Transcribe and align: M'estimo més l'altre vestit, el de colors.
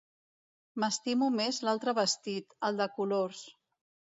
M'estimo 0.83 1.27
més 1.35 1.59
l'altre 1.67 1.95
vestit, 1.99 2.59
el 2.71 2.81
de 2.81 2.89
colors. 2.99 3.45